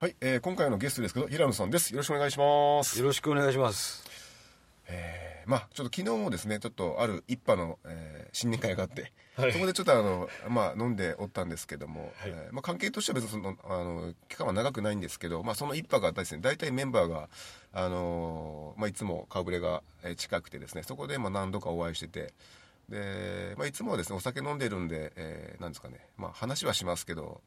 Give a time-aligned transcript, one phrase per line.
[0.00, 1.90] はい、えー今回のゲストですけど平野さんです。
[1.90, 3.00] よろしくお願いします。
[3.00, 4.04] よろしくお願いします。
[4.86, 9.52] えーまあちょっと昨日もですねちょっとある一派の、えー新年会があって、はい。
[9.52, 12.30] そこでちょっとあのまあ飲んでおったんですけども、はい。
[12.30, 17.28] えーまあ、関係としては別にそのあの期間は長くないんですけど、まあ、その一派がですね大体メンバーが
[17.72, 22.32] あのーまあ、いつも顔ぶれがえー近くてですねそこでまあ何度かお会いしてて
[22.88, 27.40] で、まあ、いつもはですねお酒飲んでるんで、えーなんですかね、まあ、話はしますけど、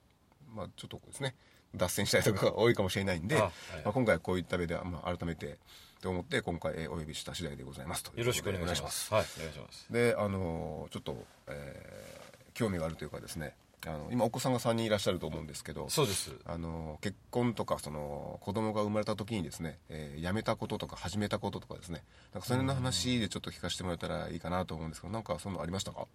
[0.53, 1.33] まあ、ちょっとですね
[1.75, 3.51] 脱線したりとかが多いかもしれないんであはい
[3.85, 5.57] まあ、今回はこういった目で、まあ、改めて
[6.01, 9.13] と思って今回えーお呼びした次第でございますよろしくお願いします。
[9.13, 9.85] はい、お願いします。
[9.91, 11.15] であのーちょっと、
[11.47, 12.21] えー
[12.53, 13.55] 興味があるというかですね
[13.87, 16.31] あの今お子さんが3人いらっしゃると思うんですけどそうです。
[16.45, 26.05] あの結婚とかその子供が生まれた時にですね、えー辞めたこととか始めたこととかですねなんかそれの話でちょっと聞かせてもらえたらいいかなと思うんですけどなんかそんなのありましたか？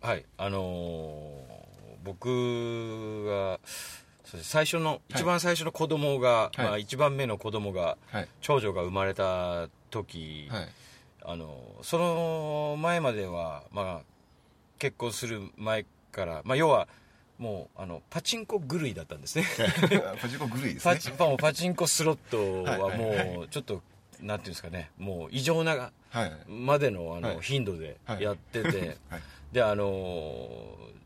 [0.00, 1.64] はい、あのー
[2.02, 3.60] 僕が
[4.42, 6.58] 最初の、一番最初の子供が、い。
[6.58, 8.28] まあ一番目の子供が、はい。
[8.40, 10.68] 長女が生まれた時、はい。
[11.26, 14.04] あのその前まではまあ
[14.78, 16.86] 結婚する前から、まあ要は
[17.38, 19.46] もうあのパチンコ狂いだったんですね。
[20.20, 20.94] パチンコ狂いですね。
[20.94, 23.00] パチパチンコスロットははい。
[23.00, 23.34] はい。
[23.34, 23.82] もうちょっと
[24.20, 24.90] なんていうんですかね。
[24.98, 26.32] もう異常なはい。
[26.50, 27.40] までのあの、はい。
[27.40, 28.22] 頻度ではい。
[28.22, 29.22] やってて、 はい
[29.54, 30.48] であの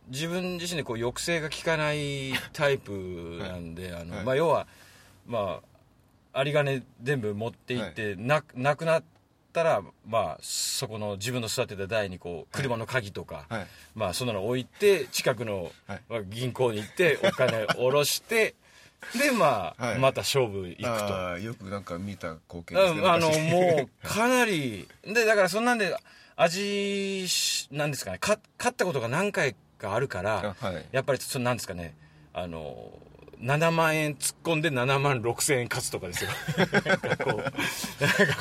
[0.08, 4.24] 自分自身でこう抑制が効かないタイプなんで、あのはい。
[4.24, 4.66] まあ、要は
[5.26, 5.60] ま
[6.32, 9.04] あ有り金全部持っていって、ななくなっ
[9.52, 13.66] たら、まあ、そこの自分の育てた台にこう車の鍵とか、はい。
[13.94, 16.00] まあ、そんなの置いて近くの、はい。
[16.08, 18.54] まあ、銀行に行ってお金下ろして
[19.20, 19.98] で、まあはい。
[19.98, 20.88] また勝負行くと。
[20.88, 25.94] あーよくなんか見た光景ですねうんあの昔もうかなりでだからそんなんで
[26.40, 30.86] 味しなんですかねか勝ったことが何回かあるからあはい。
[30.92, 31.96] やっぱりそのなんですかね
[32.32, 32.92] あの
[33.40, 36.30] 7万円突っ込んで7万6千円勝つとかですよ。
[36.58, 37.54] なんかこうなんか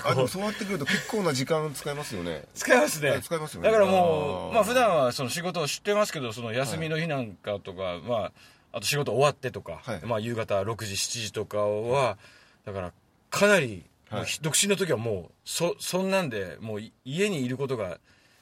[0.05, 2.43] あでもこうそうやってくると結構な時間使いますよね。
[2.55, 3.11] 使いますね。
[3.11, 3.69] あ使いますよね。
[3.69, 8.31] だからもうまあ普段はその仕事を知ってますけどその休みの日なんかとか、まあ
[8.73, 10.01] あと仕事終わってとか、はい。
[10.03, 12.17] まあ夕方6時7時とかは
[12.65, 12.93] だから
[13.29, 14.25] かなり、はい。
[14.41, 17.99] 独身の時はもうそそんなんでもうい家にいることが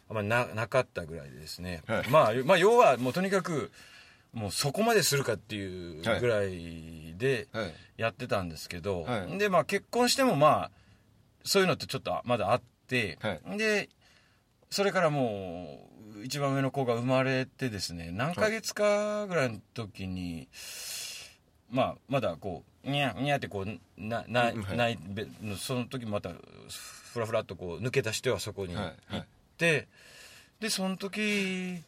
[0.09, 2.09] あんまななかったぐらいでですね、はい。
[2.09, 3.71] まあ、まあ要はもうとにかく
[4.33, 7.73] もうそこまでするかっていうぐらいではい。
[7.97, 9.37] やってたんですけど、はい。
[9.37, 10.71] でまあ結婚してもまあ
[11.43, 13.57] そういうのってちょっとまだあって、はい。
[13.57, 13.89] で
[14.69, 15.87] それからも
[16.17, 20.47] う一番上の子が生まれてですね何ヶ月かぐらいの時に、
[21.69, 24.77] まあまだこうにゃにゃってこうななうんはい。
[24.77, 26.31] ないべその時また
[27.13, 29.19] ふらふらっとこう抜け出してはそこに行はいはい。
[29.19, 29.23] っ
[29.57, 29.87] て、
[30.59, 31.81] でその時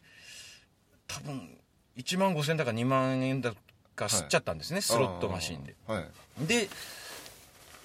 [1.06, 1.58] 多分
[1.96, 3.52] 1万5000円だか2万円だ
[3.94, 5.74] か吸っちゃったんですね、スロットマシンで。
[6.46, 6.68] で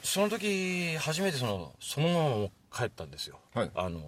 [0.04, 2.48] その時初めてそのそのまま
[2.78, 3.72] 帰ったんですよ、はい。
[3.76, 4.02] あの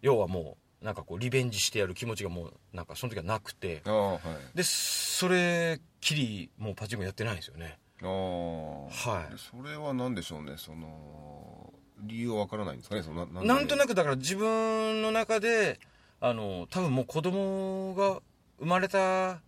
[0.00, 3.82] 要はもうなんかこうリベンジしてやる気持ちがもうなんかその時はなくて。
[3.84, 4.18] は
[4.54, 4.56] い。
[4.56, 7.78] でそれきりもうパチンコやってないんですよね
[8.08, 9.24] ああはい。
[9.36, 10.54] それは何でしょうね？
[10.56, 13.02] その理由はわからないんですかね？
[13.02, 15.78] そのななんとなくくだから自分の中で
[16.20, 18.20] あの多分もう子供が
[18.58, 19.40] 生まれた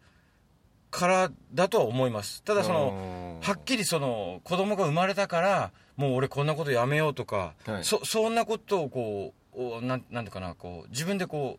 [0.90, 2.42] からだとは思います。
[2.44, 7.84] ただそのはっきりその子供が生まれたからもう俺こんなことやめようとか、はい。
[7.84, 11.58] そそんなことをこうおなんなんていうかなこう自分でこ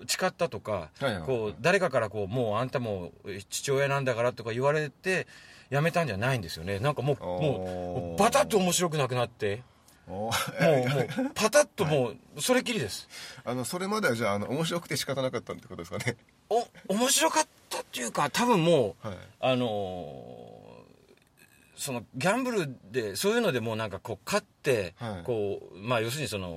[0.00, 1.22] う誓ったとか、はいはいはい。
[1.26, 5.28] こう誰かからこうもうあんたもう父親なんだからとか言われて
[5.72, 6.78] やめたんじゃないんですよね。
[6.80, 9.62] なんかもうもうバタッと面白くなくなって。
[10.06, 13.08] おもうもうパタッともうそれきりです。
[13.42, 16.18] あのそれまではじゃああの面白くて仕方なかったってことですかね。
[16.50, 19.16] お面白かったっていうか多分もうはい。
[19.40, 20.62] あのー
[21.74, 25.22] そのギャンブルでそういうのでもうなんかこう勝って、はい。
[25.24, 26.48] こうまあ要するにその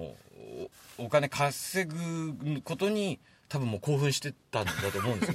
[0.97, 5.27] おお金稼ぐことに多分もう興奮してたんだと思うんで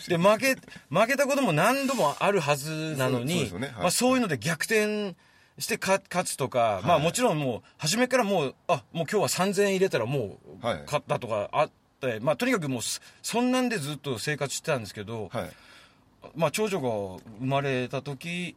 [0.00, 0.18] すよ。
[0.18, 0.56] で負け
[0.90, 3.66] 負けたことも何度もあるはずなのそうそうね。
[3.68, 3.76] はい。
[3.76, 5.16] まあ、そういうので逆転
[5.58, 10.82] してか勝つとか、まあもちろんもう初めからもうあもう今日は3000円入れたらもうはい。
[10.84, 11.70] 勝ったとかあっ
[12.00, 15.50] て、まあとにかくもうそそんなんでずっと生活してたんですけど、はい。
[16.34, 16.88] まあ、長女が
[17.38, 18.56] 生まれた時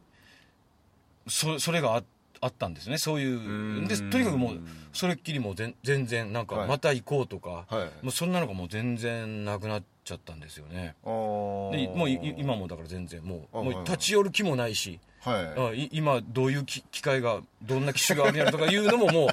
[1.28, 2.02] そそれがあ
[2.42, 2.98] あったんですね。
[2.98, 3.86] そういう。
[3.86, 4.60] でとにかくもう
[4.92, 6.68] それっきりもう全全然なんかはい。
[6.68, 8.04] また行こうとか、はい。
[8.04, 10.96] もうそんなのがもう全然なくなっちゃったんですよね。
[11.04, 11.70] でも
[12.06, 15.88] うい今もだから全然もうもう立ち寄る気もないし、はい。
[15.92, 19.28] 今どういうき機会がどんな機種があるんやろとかいうのももう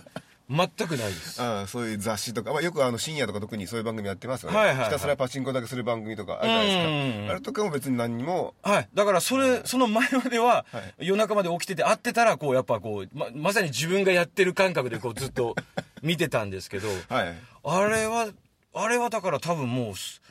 [0.49, 1.39] 全くないです。
[1.41, 4.85] ああそういう雑誌とか、まあ、よくあの深夜とか特にそういう番組やってますよね、はいはいはい。
[4.85, 8.55] ひたすらパチンコだけする番組とかあるじゃないですか、あれとかも別に何にも。
[8.63, 8.89] はい。
[8.95, 15.55] だから、それ、その前までははい、夜中まで起きてて、会ってたら、こう、やっぱこう、ま、まさに自分がやってる感覚で、こう、ずっと
[16.01, 17.35] 見てたんですけど、はい。
[17.63, 18.29] あれは、
[18.73, 20.21] あれはだから多分もうす、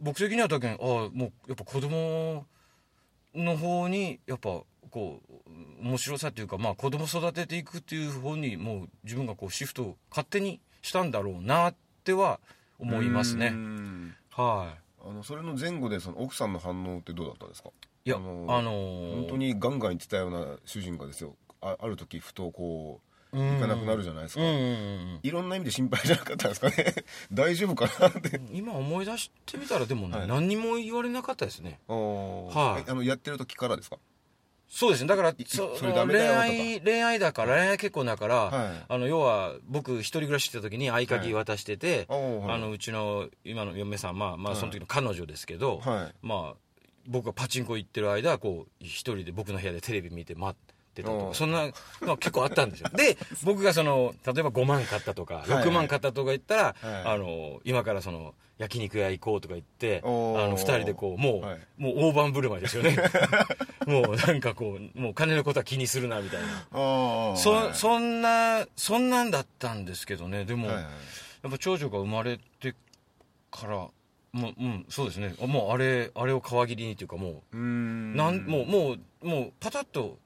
[0.00, 2.44] 僕的にはだけああ、もう、やっぱ子供
[3.34, 5.20] の方に、やっぱ、こ
[5.80, 11.74] う、面白さっていうか、まあ、子供育てていくっていう方に、もう、自分がこう、シフトを勝手にしたんだろうな、っ
[12.04, 12.38] ては
[12.78, 13.48] 思いますうね。
[13.48, 14.14] ん。
[14.30, 14.82] はい。
[15.04, 17.70] あのそれの前後でその奥さんの反応ってどうだったんですか？
[18.04, 21.34] いや、ああののー本当にガンガン言ってたような主人がですよ。
[21.60, 23.00] あある時ふとこ
[23.32, 24.48] ううん行かなくなるじゃないですか、うん。
[24.48, 25.20] うん。
[25.22, 26.94] いろんな意味で心配じゃなかったんですかね？
[27.32, 28.40] 大丈夫かなって。
[28.52, 30.28] 今思い出してみたらでもね、はい。
[30.28, 31.80] 何にも言われなかったですね。
[31.88, 32.84] はい。
[32.86, 33.98] えあのやってる時からですか？
[34.74, 35.06] そうですね。
[35.06, 36.40] だからいそそれダメだ恋よとか。
[36.40, 38.84] 愛恋愛だから恋愛結婚だから、はい。
[38.88, 42.52] あの要は僕一人暮らししてた時に合鍵渡してて、はい。
[42.54, 44.60] あのうちの今の嫁さんまあまあはい。
[44.60, 46.14] その時の彼女ですけど、はい。
[46.22, 46.56] まあ
[47.06, 51.28] 僕がパチンコ行ってる間こう一人で僕の部屋でテレビ見て待ってたとおー。
[51.30, 51.70] かそんな
[52.00, 52.88] の結構あったんですよ。
[52.94, 55.64] で僕がその例えば5万買ったとかいはい。
[55.64, 56.74] 6万買ったとか言ったら、はい。
[57.04, 61.58] あの今からその焼肉屋行こうとか言ってあの2人でこうもう、はい。
[61.78, 62.96] もう大盤振る舞いですよね。
[63.86, 66.46] もうなんかこうもう金のことは気にするなみたいな。
[66.70, 70.44] ああそそんなそんなんだったんですけどね。
[70.44, 70.84] でも、はいはい。
[70.84, 70.90] や
[71.48, 72.76] っぱ長女が生まれて
[73.50, 75.34] からもう、うん、そうですね。
[75.40, 78.12] もうあれあれを皮切りにというかもうーん。
[78.12, 80.18] うなんもうもうもうパタッと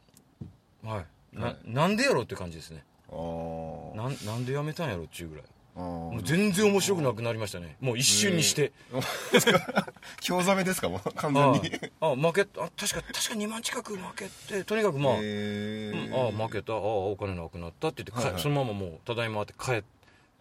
[0.82, 1.00] は
[1.32, 1.38] い。
[1.38, 1.56] な,、はい。
[1.64, 2.84] なんでやろって感じですね。
[3.08, 3.96] あー。
[3.96, 5.44] なんなんでやめたんやろっていうぐらい
[5.76, 7.76] もう全然面白くなくなりましたね。
[7.80, 8.72] もう一瞬にして、
[10.22, 10.88] 興ざめですか？
[10.88, 11.60] もう完全あに
[12.00, 16.72] あ負けあ確か確か2万近く負けてとにかくまあ、うんああ負けた。
[16.72, 18.42] ああお金なくなったって言って、かはいはい。
[18.42, 19.82] そのままもうただいまって帰っ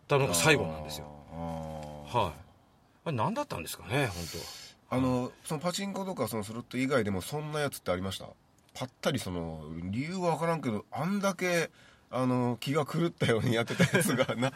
[0.08, 1.08] たのが最後なんですよ。
[1.32, 2.18] あー。
[2.18, 2.34] はい。
[3.08, 4.08] あれ何だったんですかね
[4.90, 8.28] 本あのそのパチンコとかそのスロット以外でもそんなやつってありました？
[8.74, 11.70] ぱったりその理由は分からんけどあんだけ
[12.12, 14.52] あの気が狂ったようにやってたやつがな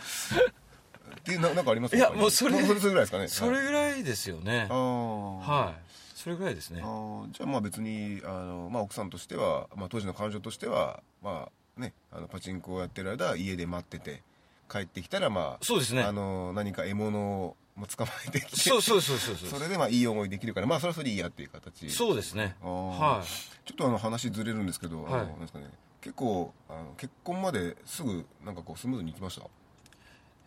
[1.17, 3.25] っていうななんかありますいやもうそれそれぐらいですかね。
[3.27, 4.67] 当それぐらいですよね。
[4.69, 5.91] はい。
[6.15, 6.81] それぐらいですね。
[6.83, 7.31] あー。
[7.31, 14.21] じゃあまあ別にあの、まあ、奥さんとしては、まあ、当時の彼女としては、まあね、あのパチンコをやってる間家で待ってて
[14.69, 16.03] 帰ってきたら、まあそうですね。
[16.03, 21.89] あの何か獲物をも捕まえてきてそうそうそうそうそれでまあいい思いできるからまあそれはそれでいいやっていう形。
[21.89, 22.57] そうですね。
[22.61, 22.69] あー。
[22.69, 23.25] はい。
[23.65, 25.27] ちょっとあの話ずれるんですけど、あのはい。
[25.27, 25.69] なんですかね、
[26.01, 29.47] 結構あの結婚まですぐなんかこうスムーズにいきました？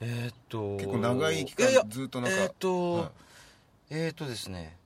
[0.04, 3.10] えーっと結構長い期間ずっとなんかえーっと、はい。
[3.90, 4.76] えーっとですね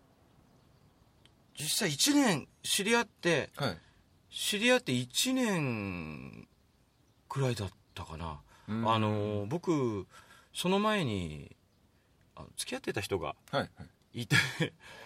[1.58, 3.78] 実際1年知り合ってはい。
[4.30, 6.46] 知り合って1年
[7.29, 8.93] くらいだったかな、うん。
[8.93, 10.06] あの僕
[10.52, 11.56] その前に
[12.34, 13.62] あ付き合ってた人がは
[14.12, 14.26] いい。
[14.26, 14.36] て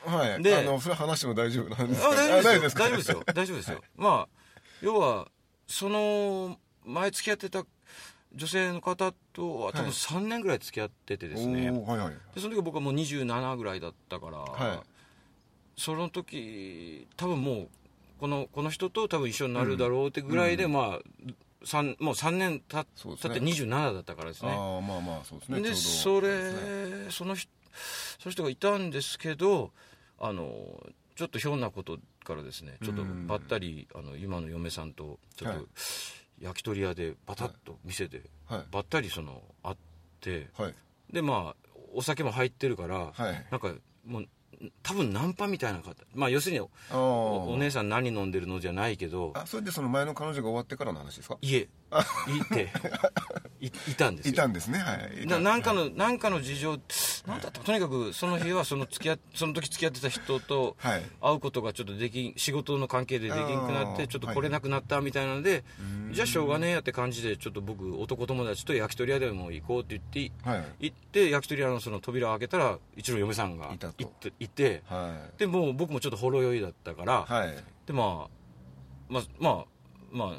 [0.04, 3.22] はい、はい、であのそれ話しても大丈夫なんですあか大丈夫です大丈夫ですよ。
[3.26, 4.28] 大丈夫ですよ、まあ
[4.82, 5.28] 要は
[5.68, 7.64] その前付き合ってた
[8.34, 9.92] 女性の方とは多分はい。
[9.92, 12.14] 3年ぐらい付き合っててですね、おーはいはい。
[12.34, 14.80] でその時僕はもう27ぐらいだったから、はい。
[15.76, 17.68] その時多分もう
[18.18, 21.32] このこの人と多分一緒になるだろうってぐらいで、まあ
[21.64, 22.86] 三もう3年たね。
[22.96, 24.50] 経って27だったからですね。
[24.50, 25.60] ああまあまあそうですね。
[25.60, 26.52] でそうどです
[27.00, 27.04] ね。
[27.06, 27.50] れその人
[28.18, 29.70] その人がいたんですけど
[30.18, 30.52] あの
[31.16, 33.26] ちょっとひょんなことからですねちょっとうん。
[33.26, 35.58] ばったりあの今の嫁さんとちょっはい。
[35.60, 35.66] と
[36.40, 38.64] 焼き鳥屋でバタッと店ではい。
[38.70, 39.76] ばったりその会っ
[40.20, 40.74] てはい。
[41.12, 43.46] でまあお酒も入ってるから、はい。
[43.50, 43.72] なんか
[44.06, 44.26] もう
[44.82, 51.38] 多分ナンパみたいな方まあ要するにお姉さん何飲んでるのじゃないけどあそれでその前の彼女が終わってからの話ですか？
[51.40, 51.68] いえ
[52.28, 52.70] いて
[53.60, 54.32] いいたんですよ。
[54.32, 55.24] いたんですねはい。
[55.24, 56.70] いたななんかの、なんかの事情
[57.26, 57.60] なんだった？
[57.60, 61.02] とにかくその日はその付き合その時付き合ってた人とはい。
[61.20, 65.64] 会うことがちょっとできん仕事の関係でできんくなってちょっと来れなくなったみたいなので、
[66.08, 66.14] うん。
[66.14, 70.64] じゃあしょうがねえやって感じでちょっと僕男友達と焼き鳥屋でも行こうって言ってはい。
[70.80, 73.94] 行って焼き鳥屋のその扉を開けたら一の嫁さんがいたと。
[73.98, 75.38] 行っていてはい。
[75.38, 77.56] でもう僕もちょっとほろ酔いだったから、はい。
[77.86, 78.28] でまあ
[79.08, 79.64] まあまあ
[80.12, 80.32] まああ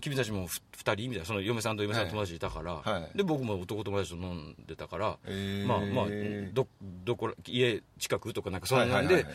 [0.00, 3.16] 君たちもふ二人みたいなその嫁さんと嫁さんの友達いたから、はい。
[3.16, 5.66] で僕も男友達と飲んでたから、えー。
[5.66, 6.06] まあまあ
[6.52, 6.66] ど
[7.04, 9.34] どこら家近くとかなんかそんなんで、はいはいはいはい。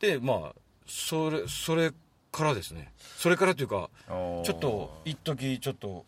[0.00, 0.54] でまあ
[0.86, 1.92] それそれ
[2.30, 2.92] からですね。
[3.16, 6.04] それからというかちょっと一時ちょっと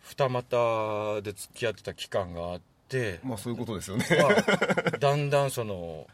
[0.00, 4.04] 二股で付き合ってた期間があって、まあそういうことですよね。
[4.10, 6.06] まあ、 だんだんその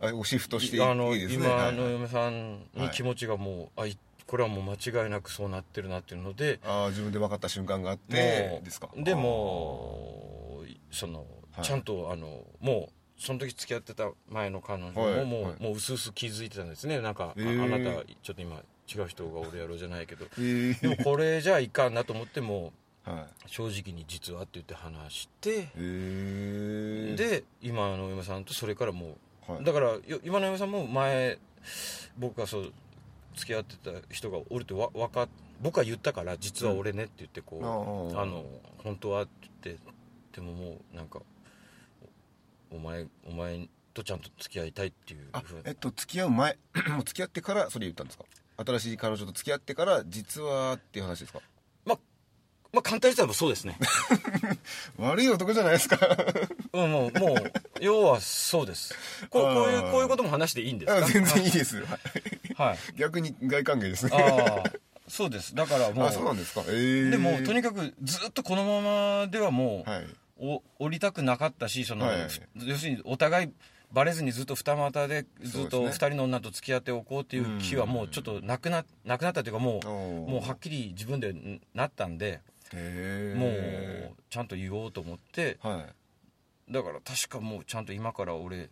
[0.00, 8.88] あおシフトしていあのね今はいの嫁さんに気持ちがもう、あいこれはもう間違いなくそうなってるなっていうのでああ自分で分かった瞬間があってですか？
[8.96, 11.64] でもうその、はい。
[11.64, 15.62] ちゃんとあのもうその時付き合ってた前の彼女も、はいもう、はい。
[15.62, 17.00] もう薄々気づいてたんですね。
[17.00, 17.64] なんか、あへー。
[17.64, 18.56] あなたちょっと今
[18.92, 20.26] 違う人が俺やろうじゃないけど。
[20.36, 22.72] でもこれじゃいかんなと思っても
[23.04, 29.16] は正直に実はって言って話してで今の嫁さんとそれからも
[29.48, 29.64] うはい。
[29.64, 31.38] だからよ今の嫁さんも前
[32.18, 32.72] 僕がそう
[33.34, 35.28] 付き合ってた人がおるってわわか
[35.62, 37.58] 僕は言ったから実は俺ねって言ってこ
[38.12, 38.44] う、あああの
[38.78, 39.82] 本当はって言って
[40.32, 41.20] でももうなんか
[42.72, 46.58] おお前お前とちゃんと付き合いたいっていうあふうえっと付き合う前
[46.90, 48.24] もう付き合ってからそれ言ったんですか？
[48.64, 51.40] 新しい彼女と付き合ってから実はっていう話ですか？
[52.74, 53.76] まあまあ簡単に言ったらそうですね。
[54.98, 55.98] 悪い男じゃないですか。
[56.72, 58.94] うんもうもう要はそうです。
[59.30, 61.04] こうこういうこういうことも話していいんですか？
[61.06, 61.78] あ全然いいです。
[61.82, 62.54] はい。
[62.54, 62.78] はい。
[62.96, 64.12] 逆に外歓迎ですね。
[64.12, 64.72] ああ
[65.08, 65.54] そうです。
[65.54, 66.62] だからもうあそうなんですか。
[66.68, 68.80] ええでもとにかくずっとこのま
[69.20, 70.06] まではもう、はい。
[70.36, 72.20] お降りたくなかったしその、はい。
[72.56, 73.50] 要するにお互い
[73.92, 79.86] バレずにずっと二股でずっと二人の女と付き合っておこうっていう気はもうちょっとなくななくなったというかもう
[80.30, 82.40] もうはっきり自分でんなったんでへ
[82.72, 85.58] もえうちゃんと言おうと思って。
[85.60, 85.86] は
[86.68, 86.72] い。
[86.72, 88.70] だから確かもうちゃんと今から俺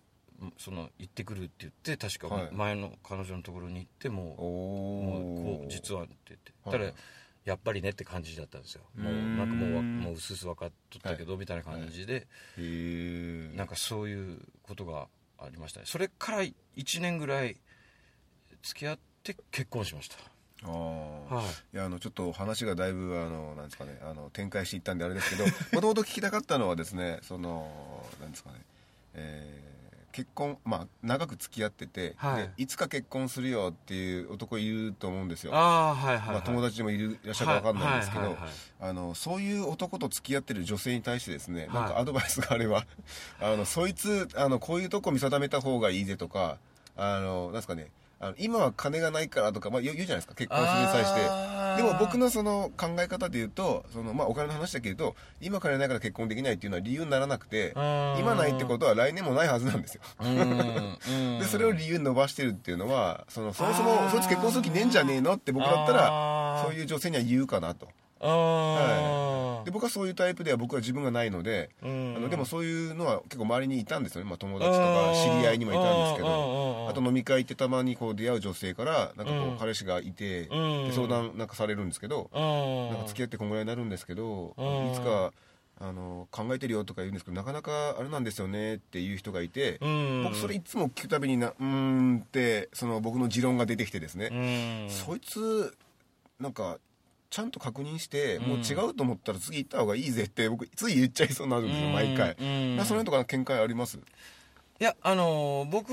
[0.56, 2.48] その行ってくるって言って確かはい。
[2.52, 6.78] 前の彼女のところに行ってもうもうこう実はって言って、はい。
[6.78, 6.92] ただ
[7.44, 8.82] やっぱりねって感じだったんですよ。
[8.96, 12.24] もうなんかもうわもう薄々分かっとったけど、みたいな感じで、へ
[12.58, 15.08] えなんかそういうことが
[15.38, 15.86] ありましたね。
[15.86, 16.54] それから1
[17.00, 17.56] 年ぐらい
[18.62, 20.16] 付き合って結婚しました
[20.70, 21.76] はい。
[21.76, 27.70] いやあのちょっと話がだいぶあのなんですかねあの展開していったんであれですけどもともと聞きたかったのはですねその
[28.20, 28.56] なんですかね、
[29.14, 29.72] えー
[30.12, 32.42] 結婚まあ長く付き合ってて、はい。
[32.42, 35.54] でいつか結婚するよっていう男いると思うんですよ。
[35.54, 36.34] ああはいはい、はい。
[36.34, 38.36] まあ、友達でもいるいらっしゃるか分かんないんですけど、
[38.80, 42.84] あのそういう男と付き合ってる女性に対してですね、はいなんかアドバイスがあれば
[43.40, 46.58] あのそいつあのこういうとこ見定めた方がいいぜとか
[46.96, 47.90] あのなんですかね
[48.22, 50.34] あの今は金がないからとか、まあ、言うじゃないですか。
[50.34, 51.14] 結婚するに際し
[51.76, 51.82] て。
[51.82, 60.02] でも僕のその考え方で言うとその、まあ、お金の話だけ言うと今金ないから結婚できないっていうのは理由にならなくて今ないってことは来年もないはずなんですよ。
[61.40, 67.88] でそれを理由に伸ばしてるっていうのはそのそもそもそいつ結婚する気ねえんじゃねえのって僕だったらそういう女性には言うかなと
[68.22, 69.64] あー。
[69.64, 72.14] で僕はそういうタイプでは僕は自分がないので、うん。
[72.16, 80.48] あのでもそういうのは結構周りにいたんですよね、まあ、友達とか知り合いにもいたんですけどあと飲み会行ってたまにこう出会う女性からなんかこう彼氏がいて、
[80.92, 84.92] 相談なんかされるんですけど、うんなんか付き合ってこんぐらいになるんですけど、うん。
[84.92, 85.32] いつか
[85.80, 90.22] あの考えてるよとか言うんですけどなかなかあれなんですよねっていう人がいて、うん。
[90.24, 94.90] 僕それいつも聞くたびになうーんってその僕の持論が出てきてですね、うん。
[94.90, 95.76] そいつ
[96.38, 96.78] なんか
[97.32, 98.46] ちゃんと確認して、うん。
[98.46, 101.92] もう違うと思ったら次行った方がいいぜって僕つい言っちゃいそうになるんですよ、うん。
[101.94, 102.76] 毎回、うん。
[102.76, 103.96] なその辺とか見解あります？
[103.98, 104.00] い
[104.84, 105.92] やあのー僕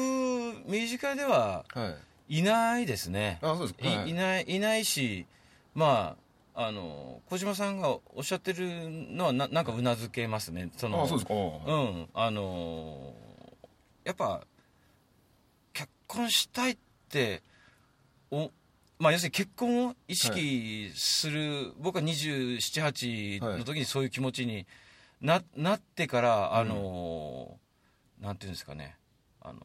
[0.68, 1.96] 身近ではは
[2.30, 2.40] い。
[2.40, 3.40] いないですね。
[3.42, 4.14] あそうですか、い,、はい。
[4.14, 5.26] ないいないし
[5.74, 6.18] ま
[6.56, 11.02] ああの小島さんがおっしゃってるのはななんかうなずけますねその。
[11.04, 12.10] あそうですか、うん。
[12.14, 13.14] あの
[14.04, 14.42] やっぱ
[15.72, 16.78] 結婚したいっ
[17.08, 17.42] て
[18.30, 18.52] お
[19.00, 24.68] まあ要するに結婚を意識する、僕は278の時にそういう気持ちに
[25.22, 27.58] ななってからあの、
[28.20, 28.98] なんていうんですかね。
[29.42, 29.62] あの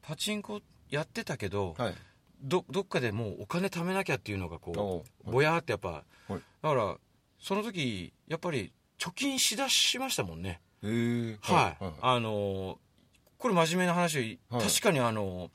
[0.00, 1.94] パチンコやってたけど、はい。
[2.42, 5.32] どどっかでもうお金貯めなきゃっていうのがこおう。
[5.32, 6.32] ぼやーってやっぱ、はい。
[6.62, 6.96] だから
[7.38, 10.60] その時やっぱり貯金しだしましたもんね。
[10.82, 11.92] はい、はい。
[12.00, 12.78] あの
[13.38, 14.62] これ真面目な話、はい。
[14.62, 15.50] 確かにあの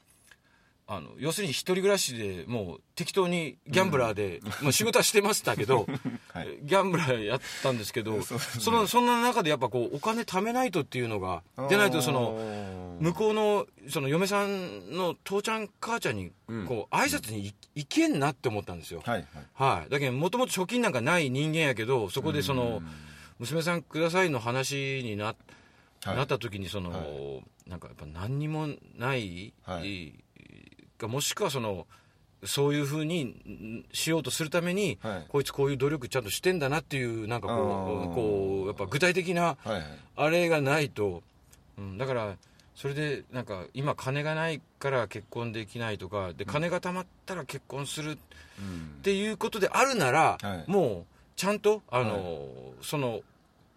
[0.92, 5.86] あの要するに一人暮らしでもう適当にギャンブラーで、もう仕事はしてましたけど、
[6.34, 6.58] はい。
[6.64, 16.66] ギャンブラーやったんですけどそねそのそんな中でやっぱこうお金貯めないとっていうのが出ないとその向こうのその嫁さんの父ちゃん母ちゃんにうん。
[16.66, 19.80] こう挨拶に行行けんなって思ったんですよ、はいはい。
[19.80, 22.82] はい、だけどもともと貯金なんかない人間やけどそこでその
[23.38, 25.36] 娘さんくださいの話にな,、は
[26.08, 26.16] い。
[26.16, 28.68] なった時にその、はなんかやっぱ何にも
[28.98, 30.12] ない、はい。
[30.12, 30.29] か
[31.08, 31.88] もしくはその
[32.44, 35.26] そういうふうにんしようとするために、はい。
[35.28, 39.84] こいつこういう努力ちゃんとしてんだなっていうなんかこうこうやっぱ具体的なはいはい。
[40.16, 41.22] あれがないと、
[41.78, 42.36] うん、だから
[42.76, 48.16] それでなんか今金がないから結婚できないとかで金が貯まったら結婚するうん。
[48.16, 48.18] っ
[49.02, 50.72] ていうことであるなら、はい。
[50.72, 52.48] もうちゃんとあの、
[52.82, 53.22] その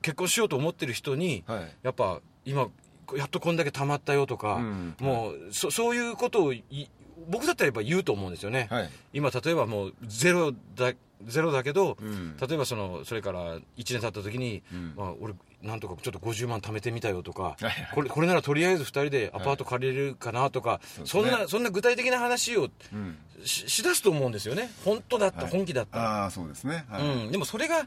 [0.02, 1.74] 結婚しようと思ってる人に、はい。
[1.82, 2.68] やっぱ今
[3.16, 4.96] やっとこんだけ貯まったよとか、うん。
[5.00, 6.64] もうそそういうことをい
[7.28, 8.90] 僕だったらやっぱ言うと思うんですよね、はい。
[9.12, 10.92] 今例えばもうゼロだ
[11.26, 12.36] ゼロだけど、うん。
[12.36, 14.94] 例えばそのそれから1年経った時に、うん。
[14.96, 17.88] まあ、俺なんとかちょっと50万貯めてみたよとかはいはい。
[17.94, 21.30] これこれならとりあえず2人でアパート借りれるかなとか、そうですね。
[21.30, 23.16] そんなそんな具体的な話をうん。
[23.44, 24.70] ししだすと思うんですよね。
[24.84, 25.50] 本当だった、はい。
[25.50, 26.84] 本気だったあそうですね。
[26.88, 27.02] はい。
[27.02, 27.86] うん、でもそれが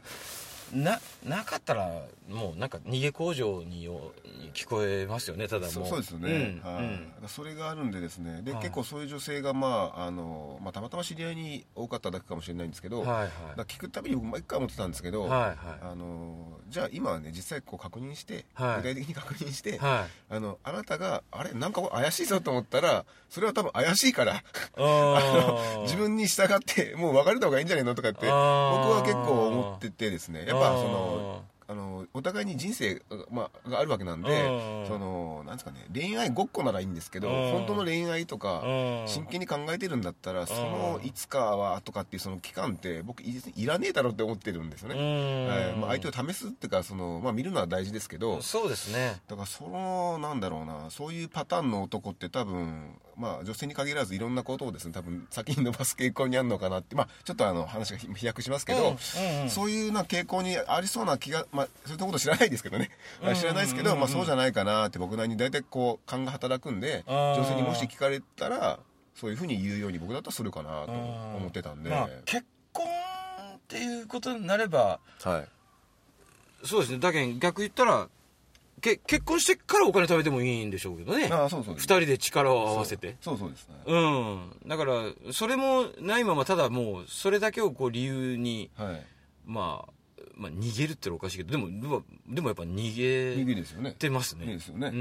[0.72, 3.88] ななかったらもうなんか逃げ工場に
[4.52, 5.88] 聞こえますよねただもう。
[5.88, 6.84] そうですよね、うんはい。
[6.84, 6.86] う
[7.24, 7.28] ん。
[7.28, 8.42] それがあるんでですね。
[8.42, 8.62] で、はい。
[8.62, 13.28] 結構そういう女性が、まああのまあ、たまたま知り合いに多かっただけかもしれないんですけど、はいはい。
[13.60, 15.56] 聞くたびに僕毎回思ってたんですけど、はいはい。
[15.82, 18.76] あのじゃあ今はね実際こう確認して、はい。
[18.78, 20.34] 具体的に確認して、はい。
[20.34, 24.42] あのあなたがあれなんか怪しいぞと思ったらそれは多分怪しいから
[24.76, 24.80] あ
[25.76, 34.86] の自分に従ってもう別れた方がいいんじゃないのとかって僕は結構思っててですねばそのああのお互いに人生、まあ、があるわけなんでうん。
[34.86, 37.50] そのなんですかね恋愛ごっこならいいんですけどうん。
[37.52, 39.08] 本当の恋愛とかうん。
[39.08, 45.48] 真剣に考えてるんだったらそのいつかはとかっていうその期間って僕いいらねえだろうって思ってるんですようね、ん。
[45.48, 45.72] はい。
[45.74, 49.20] まあ、相手を試すっていうかその、まあ、見るのは大事ですけどそうですね。
[49.28, 59.42] だからそのなんだろうなそういうパターンの男って多分まあ女性に限らずいろんなことをですね多分先に伸ばす傾向にあるのかなってまあちょっとあの話が飛躍しますけど、うんうん。
[59.42, 59.50] うん。
[59.50, 62.90] そういうな傾向にありそうな気がまあそういったこと知らないですけどね、
[63.22, 63.34] うん。
[63.34, 68.78] 知らないですけど、まあそうじゃないかなって僕なりに大体こう勘が働くんで女性にもし聞かれたら
[69.14, 75.48] そういうふうに言うように僕だったらするかなと思ってたんで、まあ、結婚っていうことになればはい。
[76.66, 76.98] そうですね。
[76.98, 78.08] だけど逆言ったら
[78.80, 81.28] け結婚してからお金貯めてもいいんでしょうけどね。
[81.30, 83.16] ああそうそう二人で力を合わせて。
[83.20, 83.74] そうそうですね。
[83.86, 84.56] うん。
[84.66, 84.92] だから
[85.32, 89.02] それもないままただもうそれだけをこう理由にはい。
[89.46, 89.92] まあ
[90.36, 91.68] まあ逃げるってのはおかしいけどでも
[92.28, 93.92] でもやっぱ逃逃げげですよね。
[93.92, 94.44] てますね。
[94.44, 94.92] いいですよね、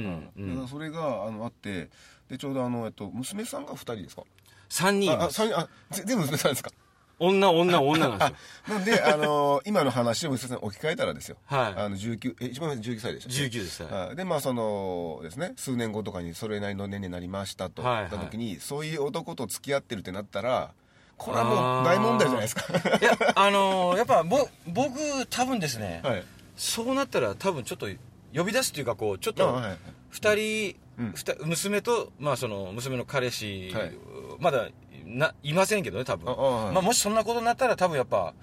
[0.69, 1.89] それがあのあって
[2.30, 4.24] でちょうどあの、えっと、娘さんが2人ですか
[4.69, 6.71] ？3人いあ人あぜ全部娘さんですか？
[7.17, 8.36] 女女女なんですよ。
[8.76, 11.74] なんで、あの今の話を娘さんに置き換えたらですよ、はい。
[11.76, 13.84] あの19え一番上19歳でしたっけ？19です。
[13.84, 14.08] はい。
[14.08, 14.15] はい。
[14.15, 20.74] でまあそのですね数年後とかにそれなりの年齢になりましたとはい言った時に、そういう男と付き合ってるってなったら
[21.17, 22.63] これはもう大問題じゃないですか。
[22.99, 26.23] いやあのーやっぱぼ僕多分ですね、はい。
[26.56, 27.88] そうなったら多分ちょっと
[28.34, 29.78] 呼び出すっていうかこうちょっとあはい
[30.12, 31.12] 2人、うん。
[31.12, 33.93] ふた娘と、まあ、その娘の彼氏、はい。
[34.39, 34.69] まだ
[35.06, 36.25] ないませんけどね多分。
[36.34, 36.73] はい。
[36.73, 38.34] まあ、もしそんなことになったら多分やっぱ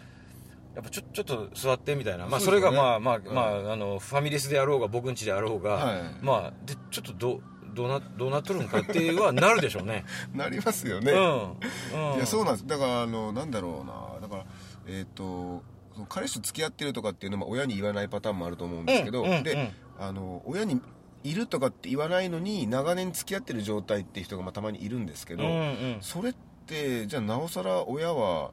[0.74, 3.34] やっぱちょちょっと座ってみたいな、まあ、それがまあまあ、うん。
[3.34, 6.02] まあ、あのファミレスであろうが僕ん家であろうが、はい。
[6.22, 7.42] まあでちょっとどう
[7.74, 10.04] どうなどうなっとるんかっていうはなるでしょうね。
[10.34, 12.66] なりますようね、ん、うん、いやそうなんです。
[12.66, 14.20] だからあのなんだろうな。
[14.20, 14.46] だから
[14.86, 15.62] えっ、と
[15.94, 20.80] その彼氏と付き合ってるとかっていうのは親に言わないパターンもあると思うんですけど、うんであの親に
[21.22, 25.98] いるとかって言わないのに長年付き合ってる状態っていう人がまあたまにいるんですけど、うんうん。
[26.00, 26.34] それっ
[26.66, 28.50] てじゃあなおさら親は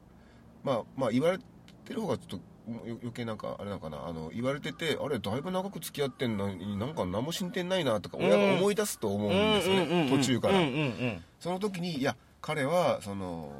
[0.62, 10.60] まあまあ言われてる方がちょっとよ余計なんかあれなのかなあの言われててあれだいぶ長く付き合ってんのになんか何も進展ないなとか親が思い出すと思うんですよね、途中から、
[11.38, 13.52] その時にいや彼はその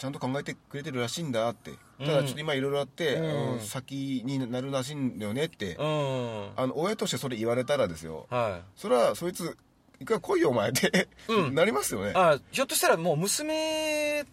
[0.00, 1.72] ちゃんと考えてくれてるらしいんだって。
[1.98, 3.52] ただちょっと今いろいろあって、うん。
[3.52, 6.48] うん先になるらしいんだよねって、うん。
[6.56, 8.26] あの親としてそれ言われたらですよ。
[8.30, 8.80] はい。
[8.80, 9.58] それはそいつ
[10.00, 11.52] いくら来いよお前って、うん。
[11.54, 12.12] なりますよね。
[12.14, 14.24] あひょっとしたらもう娘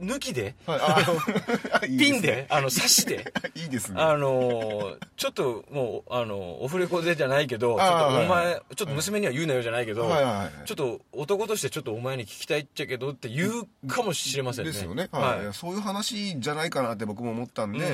[0.00, 0.54] 抜きで？
[0.66, 2.46] はい、 ピンで？
[2.50, 4.00] あの刺しで いいですね。
[4.00, 10.08] あのーちょっともうあのオフレコでじゃないけどちょっとお前ちょっと娘には言うなよじゃないけど、
[10.66, 14.72] ちょっと男としてちょっとお前に聞きたいっちゃけどって言うかもしれませんね。
[14.72, 15.44] ですよね、はい。
[15.44, 15.54] はい。
[15.54, 17.88] そういう話じゃないかなって僕も思ったんで、あ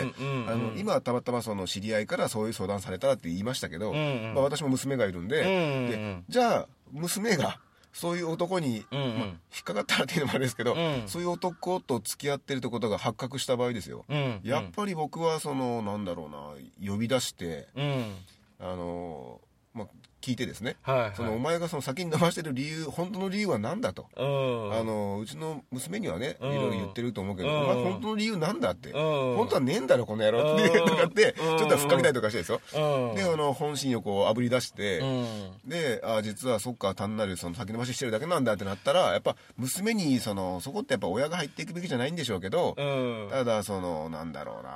[0.54, 3.92] の今はたまたまその知り合いからそういう相談されたって言いましたけど、
[4.34, 7.58] 私も娘がいるんで,、でじゃあ娘が
[7.92, 9.18] そういう男に、うんうん。
[9.18, 11.02] まあ引っかかったらっていうのもあれですけど、うん。
[11.07, 14.40] そういう男と付き合ってるってことが発覚した場合ですよ、うん。
[14.42, 18.14] やっぱり僕はそのなんだろうな呼び出してうん。
[18.61, 19.40] あの、
[19.74, 19.87] まあ、
[20.22, 21.12] 聞いてですね、はいはい。
[21.16, 24.06] そのお前がその先に伸ばしてる理由本当の理由は何だと。
[24.16, 24.72] うん。
[24.72, 26.54] あのうちの娘にはね、いうん。
[26.54, 27.62] ろいろ言ってると思うけど、うん。
[27.62, 29.37] お前本当の理由なんだって、うん。
[29.37, 30.88] 本当はねえんだろこの野郎って、うん。
[30.88, 31.58] とかって、うん。
[31.58, 33.16] ちょっとふっかけたりとかしてですよ、うん。
[33.16, 35.68] であの本心をこうあぶり出して、うん。
[35.68, 43.28] であ実はそっか単なるその先延ばししてるだけなんだってなったらやっぱ娘にそのそこってやっぱ親が入っていくべきじゃないんでしょうけど、うん。
[43.30, 44.70] ただそのなんだろうな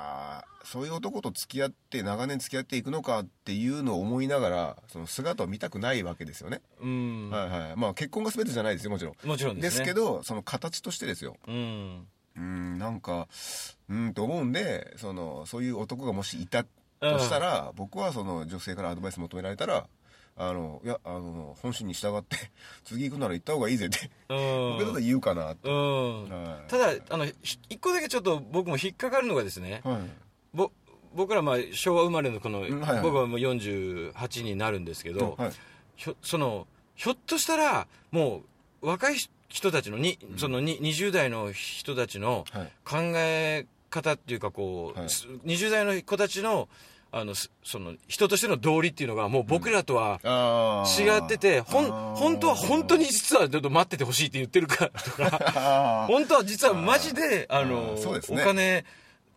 [0.69, 7.29] そういう男と付き合って長年付き合っていくのかっていうのを思いながらその姿を見たくないわけですよね、うん。
[7.29, 7.73] はいはい。
[7.77, 9.27] まあ結婚が全てじゃないですよもちろん。
[9.27, 9.85] もちろんですね。
[9.85, 11.37] けどその形としてですよ。
[11.47, 12.07] うん。
[12.35, 13.29] うんなんか
[13.89, 16.65] うんと思うんでそのそういう男がもしいた
[16.99, 19.87] としたら、僕はその女性からアドバイス求められたら
[20.35, 22.35] あのいやあの本心に従って
[22.83, 24.71] 次行くなら行った方がいいぜってうん。
[24.73, 26.29] 僕だったら言うかなと、うん。
[26.29, 26.69] はい。
[26.69, 30.26] ただあのひ一個だけちょっと僕も引っかかるのがですねはい
[30.57, 30.71] ぼ
[31.15, 33.01] 僕らまあ昭和生まれのこの、んはいはい。
[33.01, 35.51] 僕はもう48になるんですけど、はい。
[35.95, 38.41] ひょそのひょっとしたらも
[38.81, 39.15] う若い
[39.47, 42.71] 人たちのに、そのに20代の人たちのはい。
[42.83, 45.09] 考え方っていうかこう、はい。
[45.09, 46.67] す20代の子たちの
[47.09, 50.19] あのすその人としての道理っていうのがもう僕らとは
[50.99, 52.15] 違ってて、ほんあー。
[52.15, 58.85] 本当は本当に実はちょっと待っててほしいって言ってるかとか 本当は実はマジであのお金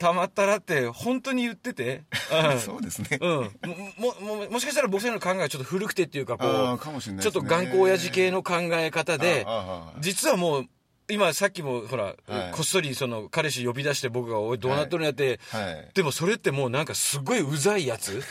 [0.01, 2.05] 貯まったらって本当に言ってて、
[2.59, 3.45] そうですね、うん、うん、
[3.99, 9.47] ももももしかしたら僕らの考えがちょっと古くてっていうかこうかもしれないちょっと頑固親父系の考え方で
[10.01, 10.67] 実はもう
[11.11, 12.17] 今さっきもほら、はい。
[12.53, 15.91] こっそりその彼氏呼び出して僕が「おいどうなっとるんや」って、はい。
[15.93, 18.23] でもそれってもうなんかすごいうざいやつ。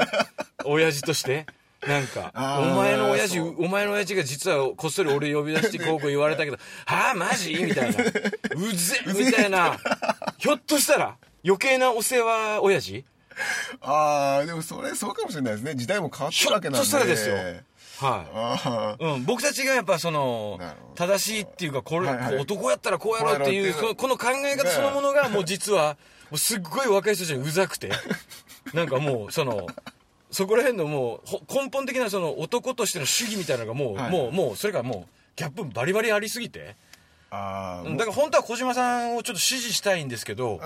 [0.64, 1.46] 親父として。
[1.86, 9.78] なんかお前の親父お前の親父が実はこっそり俺呼び出してこうこう言われたけど「はあマジ?」みたいな「うぜ え」みたいな
[10.38, 13.04] ひょっとしたら余計なお世話親父？
[13.80, 15.74] ああでもそれそうかもしれないですね。
[15.74, 16.86] 時代も変わってるわけなんで。
[16.86, 17.36] ひょっとしたらですよ。
[18.00, 20.60] はあい、うん、僕たちがやっぱその
[20.94, 22.36] 正しいっていうかこれ、はいはい。
[22.36, 25.96] 男やったらこうやろうっていうこのこの考え方そのものがもう実は
[26.30, 27.90] もうすっごい若い人たちにうざくて。
[28.74, 29.66] なんかもうその
[30.30, 34.10] そこら辺のもうほ根本的なその男としての主義みたいなのがもう、はい。
[34.10, 36.76] もうもうそれがもうギャップバリバリありすぎて
[37.30, 37.88] あう。
[37.90, 40.60] んだから本当は小島さんをちょっと支持したいんですけど、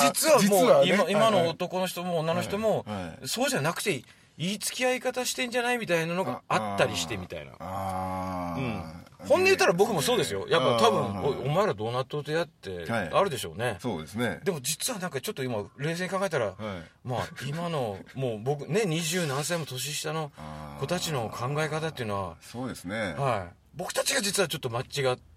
[0.00, 1.48] 実はもう今今のはいはい。
[1.50, 3.28] 男の人も女の人も、はいはい。
[3.28, 4.02] そうじゃなくて
[4.36, 7.52] 言い付き合い方してんじゃないみたいなのがあったりしてみたいな。
[7.52, 9.04] うん。
[9.26, 10.46] 本音言ったら僕もそうですよ。
[10.50, 13.10] やっぱ多分おお前らどうなっとってやってはい。
[13.10, 14.40] あるでしょうね、そうですね。
[14.44, 16.56] でも実はなんかちょっと今冷静に考えたら、はい。
[17.04, 20.30] まあ今のもう僕ね二十何歳も年下の
[20.78, 25.33] 子たちの考え方っていうのそうですね、は、はい、僕たちが実はちょっと間違って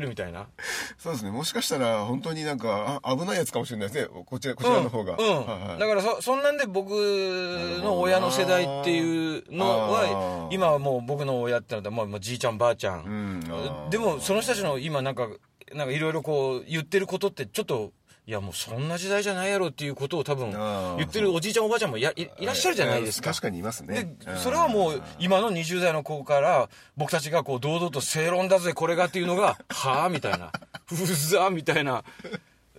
[0.00, 0.46] るみたいな。
[0.98, 1.30] そうですね。
[1.30, 4.24] もしかしたら本当になんかあ危ないやつかもしれないですね。
[4.26, 5.26] こちらこちらの方が、うん。
[5.26, 5.78] うんはいはい。
[5.78, 13.90] だからそそんなんで僕の親の世代っていうのは今はもう僕の親ってのはもうもうじいちゃんばあちゃん、うん。
[13.90, 15.28] でもその人たちの今なんか
[15.74, 17.92] なんかいろいろこう言ってることってちょっと
[18.28, 20.50] いやもうそんな時代じゃないやろっていうことを多分
[20.98, 23.30] 言ってるおじいちゃんおばあちゃんもいやいいらっしゃるじゃないですか。
[23.30, 24.16] 確かにいますね。
[24.22, 30.52] でそれはもう今の20代の子から僕たちがこう堂々と正論だぜこれがっていうのが はあみたいな。
[30.84, 32.04] ふざみたいな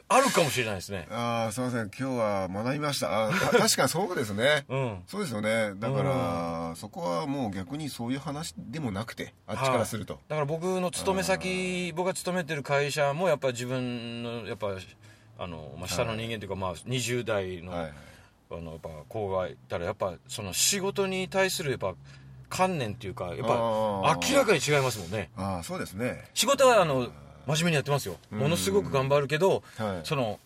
[0.07, 1.07] あるかもしれないですね。
[1.09, 1.89] ああすみません。
[1.97, 3.29] 今日は学びました。
[3.29, 4.65] あ 確かにそうですね。
[4.69, 5.03] うん。
[5.07, 5.73] そうですよね。
[5.79, 14.75] だから、そこはもう逆にそういう話でもなくてあっちからすると、だから僕の勤め先僕が勤めてる会社もやっぱ自分のやっぱ
[15.39, 17.89] あの、まあ、下の人間というか、まあ、20代の,、あ
[18.51, 21.95] のやっぱ子がいたらやっぱその仕事に対するやっぱ
[22.49, 25.29] 観念っていうかやっぱ明らかに違いますもんね。
[25.37, 26.23] ああそうですね。
[26.33, 27.09] 仕事はあの
[27.45, 28.17] 真面目にやってますよ。
[28.31, 30.07] ものすごく頑張るけど、はい。
[30.07, 30.39] その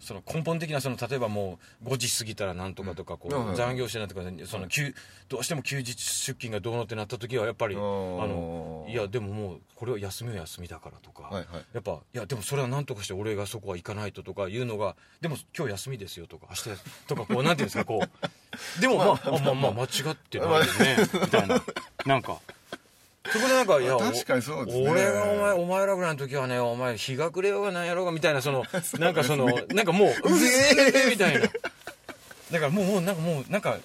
[0.00, 4.94] その根本的なその例えばもう5時過ぎたらなんとかとかこう、残業してなんとかその休
[5.28, 18.80] どうしても休日出勤がどうのってなった時はやっぱりあのいやでももうこれは休みは休みだからとか、やっぱいやでもそれは何とかして俺がそこは行かないととかいうのがでも今日休みですよとか明日とかこうなんていうんですかこう。
[18.80, 21.62] でも まあ、あまあまあ間違ってないよねみたいな。
[22.06, 22.40] なんか
[23.26, 24.90] そこでなんかいやお確かにそうですね。
[24.90, 28.64] 俺がお前お前らぐらいの時はねお前日が暮れようがなんやろうがみたいなその
[28.98, 31.46] なんかそのなんかもう うぜえみたいな。
[32.50, 33.80] だからもうもうなんかもうなんか違う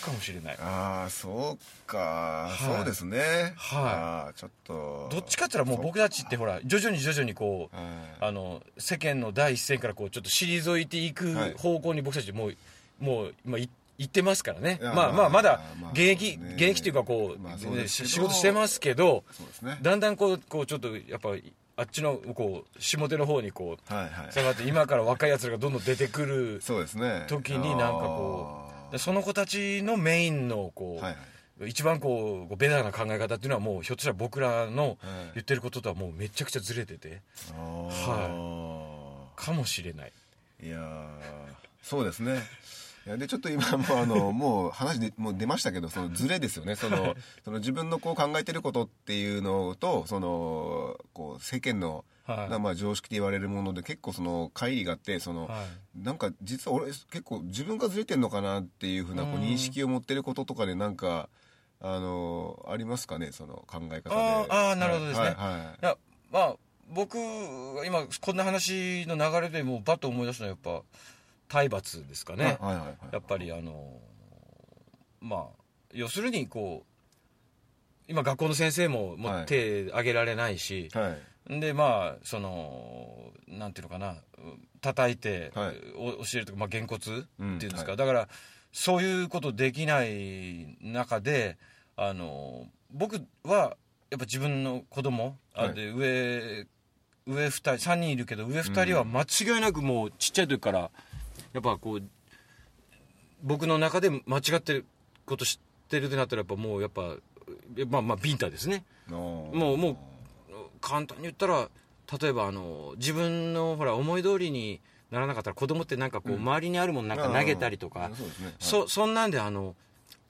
[0.00, 0.56] かもしれない。
[0.60, 2.62] ああそうか、い。
[2.62, 3.52] そうですね。
[3.56, 4.38] はい。
[4.38, 5.08] ちょっと。
[5.10, 7.86] どっちかって言ったらもう僕たちってほら徐々に徐々にこうはい
[8.20, 11.54] あの世間の第一線からこうちょっと退いていくはい。
[11.54, 12.56] 方向に僕たちもう
[13.00, 14.78] もう今い行ってますからね。
[14.82, 16.54] まあまあまだまあ現役ね。
[16.54, 19.24] 現役っていうかこう仕事してますけど
[19.82, 21.30] だんだんこうこうちょっとやっぱ
[21.78, 27.24] あっちのこう下手の方にこう下がって今から若いやつらがどんどん出てくるそうですね。
[27.28, 31.02] 時になんかこあでその子たちのメインのこ
[31.58, 34.96] う、一番こうベターな考え方っていうのはもうひょっとしたら僕らのはい。
[35.34, 37.20] 言ってることとはもうめちゃくちゃずれてて。
[37.54, 40.12] はかもしれない
[40.62, 40.66] い。
[40.66, 41.06] いやー。
[41.82, 42.40] そうですね
[43.06, 46.74] いやでちょっと今もうあの もう話でもう出ましたけどそのズレですよね。
[46.74, 47.14] その
[47.44, 52.58] その自分のこう考えてることっていうのとそのこう世間のはい。
[52.58, 55.64] まあ常識って言われるもので結構その乖離があってその、は
[55.94, 61.28] なんか実は俺結構自分がずれてんのかなっていうふうなこううん認識を持ってることとかでなんか
[61.80, 63.30] あのありますかね？
[63.30, 64.16] その考え方で。
[64.16, 65.26] あーあーなるほどですね。
[65.26, 65.82] はいはい。
[65.82, 65.96] いや
[66.32, 66.56] まあ
[66.88, 67.16] 僕
[67.76, 70.82] が今こんな話の流れでもうバッと思い出すのはやっぱ
[71.48, 72.58] 体罰ですかね、
[73.12, 74.00] やっぱりあの
[75.20, 76.96] まあ要するにこう
[78.08, 79.42] 今学校の先生ももはい。
[79.44, 81.16] う手挙げられないし、は
[81.48, 81.60] い。
[81.60, 84.16] でまあそのなんていうのかな
[84.80, 85.76] 叩いて、はい。
[85.96, 87.96] お教えるとか、まあ、げんこつっていうんですか、はい。
[87.96, 88.28] だから
[88.72, 91.56] そういうことできない中で
[91.96, 93.76] あの僕は
[94.10, 95.74] やっぱ自分の子供、あはい。
[95.74, 96.66] で上
[97.26, 100.90] 上2人3人いるけど上2人は間違いなくもうちっちゃい時から
[101.56, 102.02] やっぱこう
[103.42, 104.84] 僕の中で間違ってる
[105.24, 107.16] こと知ってるってなったらやっぱもうやっぱ
[107.88, 108.84] まあまあビンタですね。
[109.08, 109.96] ももうもう
[110.82, 111.70] 簡単に言ったら
[112.20, 118.54] 例えばあの自分のほら思い通りにならなかったら子供ってなんかこう、周りにあるものなんか投げたりとか、そうですね。
[118.58, 119.74] そそんなんであの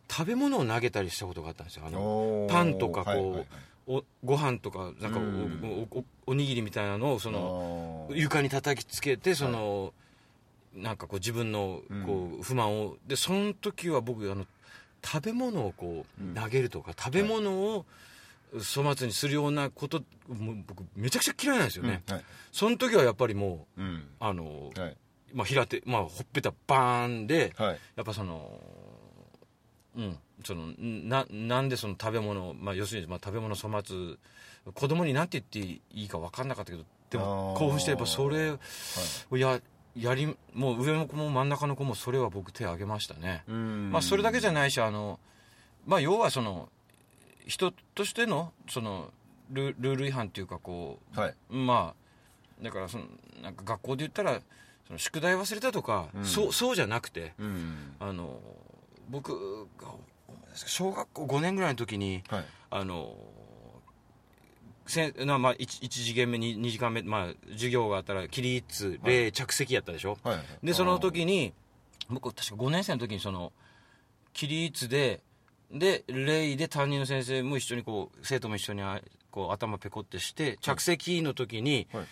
[0.08, 1.84] 食べ物を投げたりしたことがあったんですよ。
[1.86, 3.46] あのパンとかこう、はいはいはい。
[3.88, 5.86] おご飯とかなんかお,うん。
[5.90, 9.94] お、おおにぎりみたいなのをその床に叩きつけてその、
[10.76, 14.46] なんかこう自分のこう不満を、でその時は僕あの
[15.04, 17.86] 食べ物をこう投げるとか、食べ物を
[18.52, 22.02] 粗末にするようなこと僕めちゃくちゃ嫌いなんですよね、
[22.52, 24.04] その時はやっぱりもううん。
[24.20, 24.96] あの、はい。
[25.34, 27.78] まあ、平手、まあ、ほっぺたバーンで、はい。
[27.96, 28.60] やっぱその
[29.96, 34.16] うんそのななんでその食べ物、まあ、要するにまあ食べ物粗末
[34.72, 38.52] 子供に何て言っていいか分かんなかったけどでも興奮してやっぱそれ
[39.30, 39.60] をや
[39.98, 43.90] やりもう上の子も真ん中の子もそれは僕手を挙げましたね、うん。
[43.90, 45.18] まあ、それだけじゃないしあの、
[45.86, 46.68] まあ、要はその
[47.46, 49.10] 人としてのその
[49.50, 51.34] ルルール違反っていうかこうはい。
[51.48, 51.94] ま
[52.60, 53.04] あだからその
[53.42, 54.40] なんか学校で言ったら
[54.86, 56.24] その宿題忘れたとか、うん。
[56.24, 57.94] そうそうじゃなくてうん。
[57.98, 58.38] あの
[59.08, 59.88] 僕が
[60.54, 62.44] 小学校5年ぐらいの時にはい。
[62.70, 63.16] あの
[64.86, 71.52] せなまあ 1, 一次元目 2, 2時間目、まあ、授業があったら起立礼着席やったでしょ、はいでその時に
[72.08, 73.52] 僕確か5年生の時にその
[74.32, 75.22] 起立で
[75.72, 82.04] で礼で担任の先生も一緒にこう生徒も一緒にあこう頭ペコってして着席の時に、はい。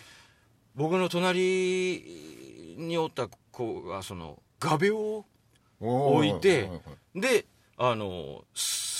[0.75, 5.25] 僕の隣におった子がその画鋲を
[5.79, 6.77] 置いてはいはいは
[7.15, 7.21] い。
[7.21, 7.45] で
[7.77, 8.43] あの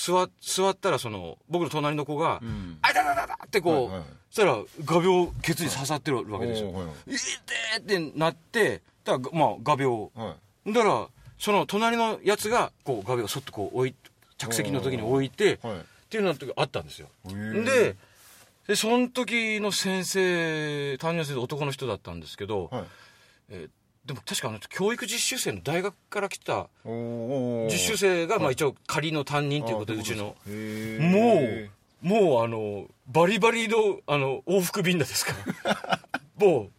[0.06, 4.08] 座座ったらその僕の隣の子がうん「あいたたたた!」ってこう、はいはい。
[4.30, 6.72] そしたら画鋲ケツに刺さってるわけですよ。
[6.74, 10.74] はいはい「いて!」ってなってだからまあ画鋲はい。
[10.74, 11.08] だから
[11.40, 13.96] その隣のやつがこう画鋲をそっとこう置い
[14.38, 15.78] 着席の時に置いてはい。
[15.78, 17.08] っていうのがあったんですよ。
[17.26, 17.96] で
[18.68, 22.84] でその時の先生担任の先生男の人だったんですけど、はい。
[23.50, 23.70] えー
[24.06, 30.36] でも確かあの教育実習生の大学から来た実習生がまあ一応仮の担任ということでうちの。
[31.00, 31.42] も
[32.04, 35.34] うもうあのバリバリのあの往復便だですか
[35.74, 36.00] ら。
[36.38, 36.72] もう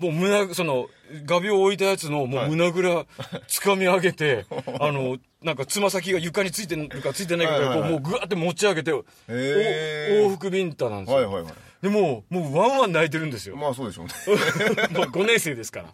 [0.00, 0.88] もう胸その
[1.24, 3.04] 画鋲を置いたやつのもう胸ぐら
[3.46, 4.44] 掴み上げて、
[4.80, 7.80] あのなんかつま先が床についてるかついてないかはいはいはい。
[7.82, 8.90] こうもうぐわって持ち上げて、
[9.28, 11.54] 往復ビンタなんですよ、はいはいはい。
[11.82, 14.12] でもうもうワンワン泣いてるんですよ、まあそうでしょうね。
[14.98, 15.92] もう5年生ですから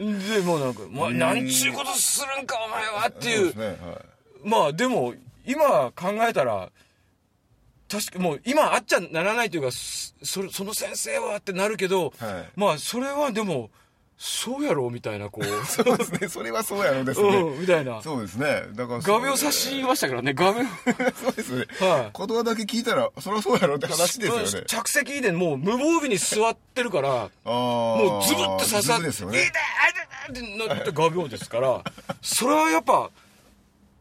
[0.00, 3.52] でもうなんか「まあ、なんちゅうことするんかお前は」っていう。
[3.52, 3.76] そうねはい。
[4.42, 6.70] まあでも今考えたら
[7.90, 12.50] 確かもう今あっちゃならないというかそそその先生はってなるけど、はい。
[12.56, 13.70] まあそれはでも
[14.22, 15.44] そうやろうみたいなこう。
[15.64, 16.28] そうですね。
[16.28, 17.28] それはそうやろうですね。
[17.38, 18.02] うんみたいな。
[18.02, 18.64] そうですね。
[18.74, 20.66] だから画鋲刺しましたからね画鋲
[21.18, 21.66] そうですね。
[21.80, 22.18] はい。
[22.18, 24.66] 言葉だけ聞いたらそりゃそうやろって話ですよね。
[24.66, 31.82] 着席でもう無防備に座ってるからああもうズブッと刺さって「ですよ痛いい!」ってなって画鋲ですから
[32.20, 33.08] それはやっぱ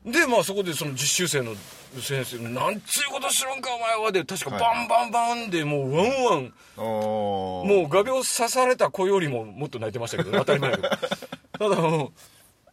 [0.06, 1.56] でまあそこでその実習生の
[2.02, 6.54] 先生「なんちゅうことするんかお前は」で確かバンバンバンでもうワンワン。
[6.78, 12.12] もう画鋲刺された子よりももっと泣いてましたけど、ね、 当たり前だけどただあの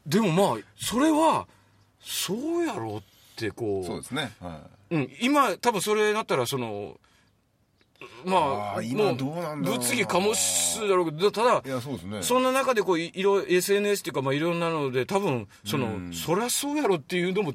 [0.07, 1.49] でもまあそれは
[2.01, 3.03] そうやろうっ
[3.37, 4.33] てこうそうですね。
[4.41, 6.97] はうん、今多分それなったらその
[8.25, 12.23] まああー今もどうなんだ物議かもするだろうけどただいいやそうですね。
[12.23, 16.13] そんな中でこういいろ SNS っていうかまあいろんなので多分その、うん。
[16.13, 17.55] そりゃそうやろっていうのも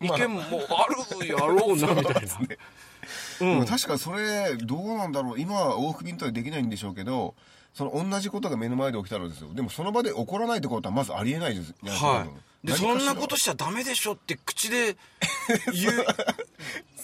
[0.00, 0.18] 意まあ。
[0.18, 0.86] 見もあ
[1.22, 2.26] るやろうなみたい
[3.40, 3.66] な、うん。
[3.66, 5.40] 確かそれどうなんだろう。
[5.40, 7.34] 今は往復便とはできないんでしょうけど
[7.74, 9.52] その同じことが目の前で起きたらですよ。
[9.54, 12.28] でもその場で起こらないってことはまずありえないですじゃないですかはい。
[12.64, 14.96] で、そんなことしちゃダメでしょって口で
[15.72, 16.06] 言う、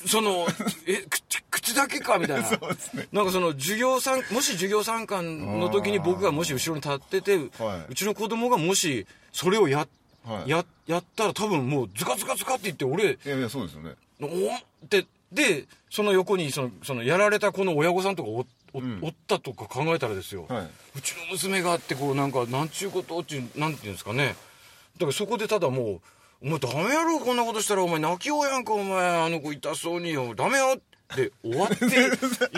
[0.07, 0.47] その、
[0.87, 2.49] え、口、口だけかみたいな。
[2.49, 3.07] そうですね。
[3.13, 7.93] なんかその授業参、もし授業参観の時に僕がもし後ろに立ってて、はい。
[7.93, 9.87] うちの子供がもしそれをや、
[10.25, 10.51] はい。
[10.51, 13.95] や、やったら多分もうズカズカズカって言って俺、いやいやそうですよね。
[14.21, 18.99] おって、で、その横にその、そのやられた子の親御さんとかお、お,、ん。
[19.03, 20.47] おったとか考えたらですよ。
[20.49, 20.71] はい。
[20.97, 24.37] うちの娘があって、こう、なんか、なんちゅうことっていう、なんていうんですかね。
[24.95, 26.01] だからそこでただもう、
[26.43, 30.92] お前ダメやろ、こんなことしたら、お前泣きようやんか、お前、あの子痛そうによ、ダメよって
[31.43, 31.85] 終わって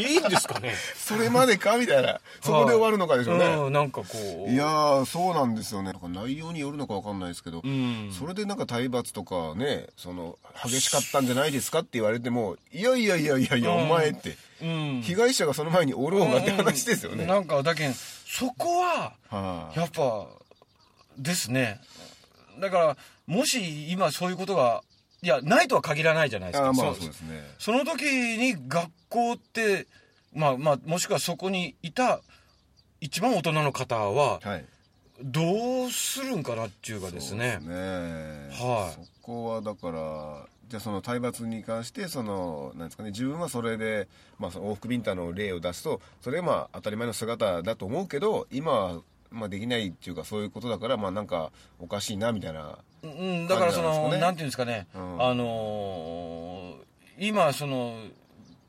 [0.02, 0.74] いいんですかね？
[0.96, 1.76] それまでか？
[1.76, 2.20] みたいな。
[2.42, 4.06] そこで終わるのかでしょうね、うん、なんかこ
[4.48, 4.50] う。
[4.50, 5.92] いやーそうなんですよね。
[5.92, 8.12] なんか内容によるのかわかんないですけど、ん。
[8.18, 15.02] それでなんか体罰とかねその激しかったんじゃないですかって言われてもいやいやいやいやいや、お前って、うん。
[15.02, 19.78] 被害者がその前におろうがって話ですよね、なんか、だけん、そこは、はい。
[19.78, 20.26] やっぱ、
[21.18, 21.80] ですね。
[22.60, 24.82] だから、もし今そういうことが、
[25.24, 26.72] いや、ないとは限らないじゃないですか。
[26.74, 27.42] まあそそうですね。
[27.58, 29.86] その時に学校って、
[30.34, 32.20] まあまあ、もしくはそこにいた
[33.00, 34.64] 一番大人の方は、はい。
[35.22, 37.58] どうするんかなっていうかですね。
[37.62, 38.68] そうですね。
[38.68, 39.04] はい。
[39.04, 44.08] そこはだからじゃあその体罰に関してそのなんですかね自分はそれで、
[44.38, 49.00] まあ、その往復ビンタの例を出すとそれはまあ当たり前の姿だと思うけど今は
[49.34, 55.22] まあできないっていうかそういうことだからまあなんかおかしいなみたいなうん、だからその、なんていうんですかね、うん。
[55.22, 56.84] あのー
[57.16, 57.94] 今その、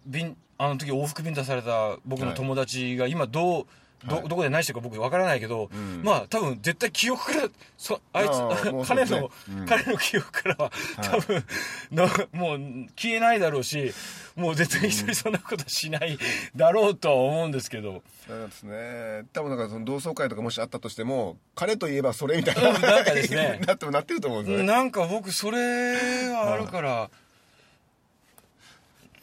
[0.06, 3.65] 便、あの時往復便出された僕の友達が今どう、
[4.05, 4.27] ど、はい。
[4.27, 6.03] どこで何してるか僕わからないけど、ん。
[6.03, 9.65] まあ多分絶対記憶から、そあいつ、ああもうそう 彼の、うん。
[9.65, 11.43] 彼の記憶からは、多分、
[11.91, 12.60] なもう
[12.95, 13.93] 消えないだろうし、
[14.36, 16.17] もう絶対一人そんなことしない
[16.55, 19.23] だろうとは思うんですけど、だからですね。
[19.34, 23.60] 多分だからその同窓会とかもしあったとしても彼といえばそれみたいな、うんなんかですね。
[23.65, 27.10] なってもなってると思うんですよね、なんか僕それはあるから、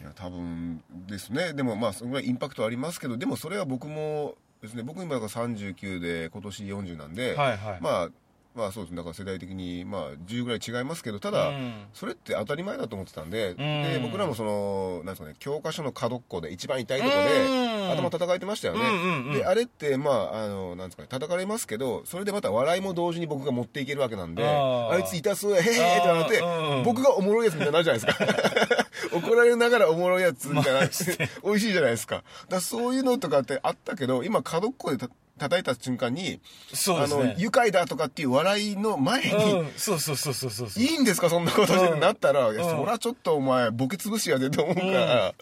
[0.01, 0.05] い。
[0.05, 1.53] や多分ですね。
[1.53, 4.83] でもまあそのぐらいインパクトありますけどでもそれは僕もですね。
[4.85, 7.79] 僕今だから39で今年40なんで、はいはい。
[7.81, 8.09] まあ
[8.55, 8.97] まあそうですね。
[8.99, 11.73] だから世代的にまあ10ぐらい違いますけどただ、うん。
[11.95, 13.57] それって当たり前だと思ってたんで,、ん。
[13.57, 17.25] で僕らもそのなんですかね教科書の角っこで一番痛いとこうん。
[17.25, 19.33] で頭叩いてましたよね、うんうんうん。
[19.33, 26.43] であれってまああのなんですかね叩かれますけどそれでまた笑いも同時に僕が持っていけるわけなんであいつ痛そうへへへってなって、
[26.85, 28.87] 僕がおもろいやつみたいになるじゃないですか。
[29.17, 32.25] 怒られながらおもろいやつみたいな、美味しいじゃないですか。
[32.49, 35.09] だそういうのとかってあったけど今角っこでた
[35.43, 37.35] 叩いた瞬間に、あのそうですね。
[37.39, 40.83] 愉快だとかっていう笑いの前に、うん、そうそうそうそうそうそう。
[40.83, 41.29] いいんですか？
[41.29, 42.57] そんなことで、うんなったら、うん。
[42.57, 45.35] そりゃちょっとお前ボケ潰しやでと思うから、だ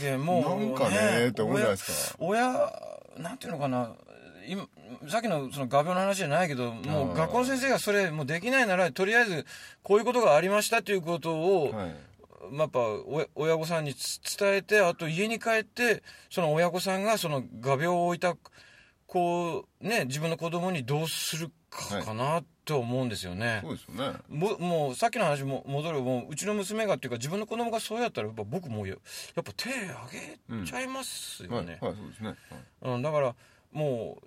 [0.00, 2.16] けどもう、なんかねって思うじゃないですか。
[2.18, 3.92] 親、親なんていうのかな、
[4.46, 4.68] 今、
[5.08, 7.12] さっきのその画鋲の話じゃないけど、もうん。
[7.12, 9.46] う学校の先生がそれもうできないなら、とりあえず
[9.82, 11.94] こういうことがありましたということを、はい。
[12.52, 18.36] まあやっぱお親御さんにつ伝えて、あと家に帰って、その親御さんがその画鋲を置いた、
[19.16, 23.60] こう、ね、自分の子供にどうするかかなと思うんですよね。
[23.62, 24.18] そうですよね。
[24.28, 32.94] ももうさっきの話も戻るもううちの娘がっていうか自分の子供がそうやったらやっぱ僕もややっぱ手挙げちゃいますよはい、ね、はい、そうですね、はい。
[32.94, 33.34] うんだから
[33.72, 34.18] も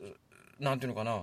[0.60, 1.21] うなんていうのかな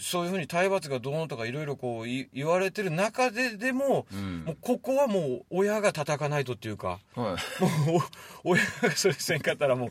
[0.00, 4.44] そういうふうに体罰がどうのとかいろいろこうい言われてる中ででも、ん。
[4.44, 7.62] もうここはもう親が叩かないとっていうかはい。
[7.90, 8.00] もう
[8.44, 9.90] お 親がそれせんかったらも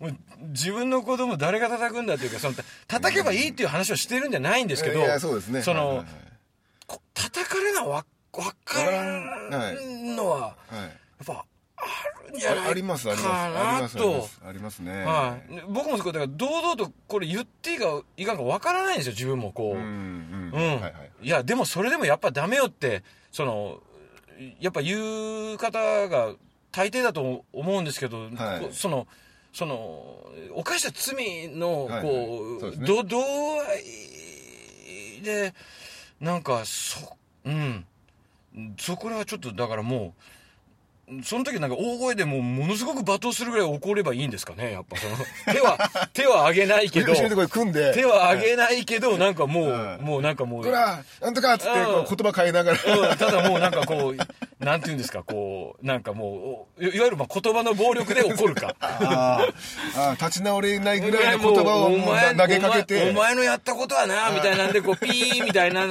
[0.00, 0.16] うもう
[0.48, 2.56] 自分の子供誰が叩くんだっていうかその
[2.88, 5.62] 叩けばいいっていう話をしてるんじゃないんですけど、いやそうですね。
[5.62, 6.06] その、はいはい。
[6.86, 10.76] こ叩かれなわわからんのは、はい。
[10.76, 10.88] はい。
[10.88, 11.44] やっぱ
[11.82, 13.28] あるんじゃないあありますあります。
[13.30, 14.26] ありかなますありまと。
[14.26, 14.40] す。
[14.46, 15.04] ありますね。
[15.04, 20.50] はい、僕もそうだから堂々とこれ言っていいかいかんかわからないんですよ自分もこう、うんうん。
[20.52, 20.70] うん。
[20.74, 21.10] はいはい。
[21.22, 23.80] いやでもそれでもやっぱダメよってその
[24.60, 26.34] やっぱ言う方が
[26.70, 28.68] 大抵だと思うんですけど、はい。
[28.72, 29.06] その
[29.52, 32.02] その犯した罪のはいはい。
[32.02, 32.08] こ
[32.58, 32.86] う,、そうですね。
[35.22, 35.54] で
[36.20, 37.84] なんかそうん。
[38.78, 40.22] そこらはちょっとだからもう
[41.24, 45.16] その時なんか大声でもうものすごく罵倒するぐらい怒ればいいんですかねやっぱその。
[45.52, 47.14] 手は手は上げないけど。
[47.14, 47.22] 手
[48.04, 52.78] は上げないけどなんかもう、はいもうなんかもうほらなんとかっつって言葉変えながら。
[53.10, 58.74] うん、ただもうなんかこう、なんて言うんですか、こう、なんかもう、いいわゆるまあ言葉の暴力で怒るか。
[58.80, 60.00] あー。
[60.00, 63.10] あー立ち直れないぐらいの言葉をもうな投げかけて。
[63.10, 65.86] お前お前のやったことはな、みたいなんで、こう、ピーみたいな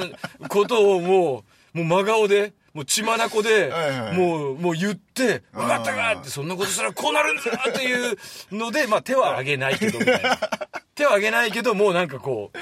[0.48, 1.44] ことをも
[1.74, 8.16] う、もう真顔で、もう血眼で、はいはいもう、もう言って、分かったかって、そんなことしたらこうなるんだっていう
[8.50, 10.38] ので、まあ手は挙げないけど、みたいな。
[10.94, 12.58] 手は挙げないけど、もうなんかこう、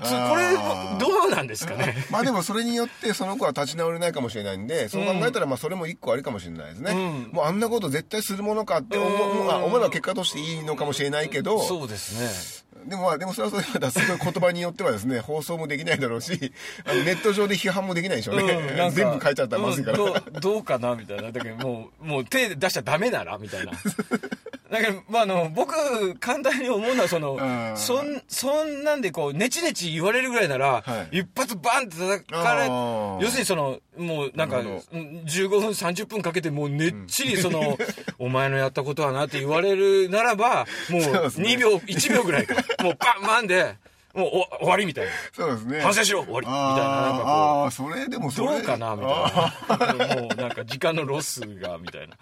[0.00, 0.54] これ、
[0.98, 1.94] どうなんですかね？
[2.10, 6.92] まあでもそれによってその子は立ち直れないかもしれないんで、そう考えたらまあそれも一個ありかもしれないですね。
[6.92, 12.63] うんもうあんなこと絶対するものかって思う、うんまあ思えば結果としていいのかもしれないけど、そうですね。
[12.86, 16.52] でもまあでもそれはそれでまたすごい言葉によってはですね、 放送もできないだろうし、
[16.84, 18.42] あのネット上で批判もできないでしょうね。
[18.52, 19.98] うん全部書いちゃったらまずいから。
[19.98, 23.72] うんどうどうかなみたいなだけどもうもう手出しちゃダメならみたいな
[24.74, 27.76] だけど、まあ、あの僕簡単に思うのはそのうん。
[27.76, 31.18] そんそんなんでこうネチネチ言われるぐらいなら、はい。
[31.20, 37.78] 一発バンって叩かれ要するにそのもうなんかなるほうん15分30分かけてもうねっちりその、
[38.18, 41.50] お前のやったことはなって言われるならばもうそうですね。
[41.50, 43.76] 2秒1秒ぐらいかもうバンバンで
[44.14, 45.10] もうお終わりみたいな。
[45.32, 45.80] そうですね。
[45.80, 46.46] 反省しろ終わり。
[46.46, 47.28] みたいななんかこう。
[47.28, 48.48] あーあー、それでもそれ。
[48.48, 50.14] どうかなみたいな。
[50.22, 52.16] もうなんか時間のロスが、みたいな。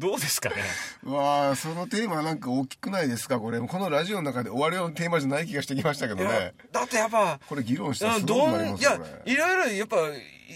[0.00, 0.56] どうですかね？
[1.04, 3.38] うわあそのテーマなんか大きくないですか？
[3.38, 3.60] これ。
[3.60, 6.54] このラジオの中で終わるようなテーマじゃない気がしてきましたけどね。
[6.72, 9.96] だってやっぱ、これ議論したらうんすごくどなりますんいやいろいろやっぱ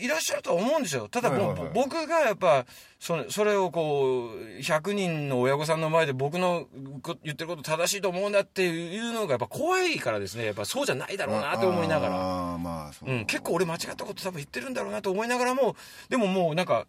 [0.03, 1.09] いらっしゃるとは思うんですよ。
[1.09, 1.71] ただはいはいはい。
[1.75, 2.65] 僕がやっぱ
[2.99, 6.67] それそれをこう100人の親御さんの前で僕の
[7.03, 10.47] こ言ってること正しいと思うんだっていうのがやっぱ怖いからですね。
[10.47, 15.77] やっぱそうじゃないだろうなと思いながら、ああまあそう、うん、結構俺間違ったこと多分言ってるんだろうなと思いながらも
[16.09, 16.87] でももうなんか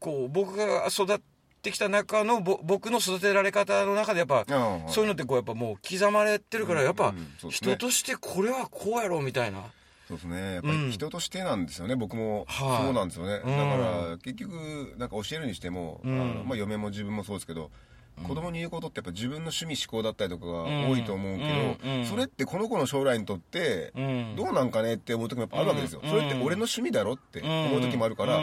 [0.00, 1.22] こう僕が育って
[1.70, 7.14] きた中のぼ僕の育てられ方の中でやっぱうんそういうのってこうやっぱもう刻まれてるからやっぱ
[7.50, 9.62] 人としてこれはこうやろうみたいな。
[10.08, 10.54] そうですね。
[10.54, 10.86] やっぱうん。
[10.86, 12.46] り人としてなんですよね、僕も。
[12.48, 12.84] はい。
[12.84, 13.42] そうなんですよね、うん。
[13.42, 13.76] だか
[14.12, 16.18] ら結局なんか教えるにしても、うん。
[16.18, 17.70] あのまあ、嫁も自分もそうですけど
[18.26, 24.36] 子供に言うことってやっぱ自分の趣味思考だったりとかが多いと思うけど、それってこの子の将来にとってうん。
[24.36, 26.10] どうなんかねって思う時もやっぱあるわけですよ、うん。
[26.10, 28.40] それって俺の趣味だろって思う時もあるから、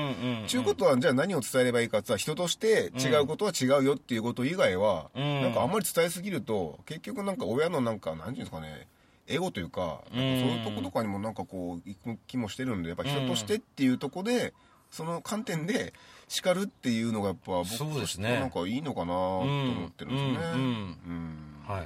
[0.47, 5.41] ちゅうことはじゃあ何を伝えればいいかって人として違うことは違うよっていうこと以外は、うん。
[5.41, 8.88] なんかあんまり伝えすぎると結局なんか親のなんか何ていうんですかね
[9.28, 14.53] エゴというかそういうとことかにもなんかこう行く気もしてるんでやっぱ人としてっていうとこで
[14.91, 15.93] その観点で
[16.28, 20.76] 叱るっていうのがやっぱ僕としてなんかいいのかなと思ってるんですよね。
[21.67, 21.82] はい。